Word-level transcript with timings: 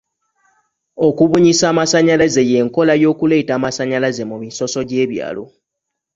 Okubunyisa 1.07 1.65
amasannyalaze 1.71 2.41
y'enkola 2.51 2.93
y'okuleeta 3.01 3.51
amasannyalaze 3.55 4.23
mu 4.29 4.35
misoso 4.43 4.79
gy'ebyalo. 4.89 5.43